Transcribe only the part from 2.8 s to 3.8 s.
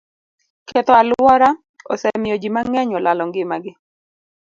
olalo ngimagi.